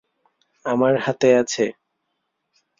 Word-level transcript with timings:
আমার 0.65 0.93
হাতে 1.05 1.29
আছে। 1.41 1.65